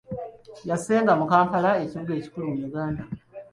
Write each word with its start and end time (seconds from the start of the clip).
Yassenga 0.69 1.11
mu 1.19 1.25
Kampala, 1.31 1.69
ekibuga 1.83 2.11
ekikulu 2.19 2.45
mu 2.51 2.57
Uganda 2.67 3.01